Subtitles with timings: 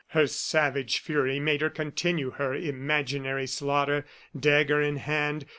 [0.17, 4.03] Her savage fury made her continue her imaginary slaughter,
[4.35, 5.45] dagger in hand.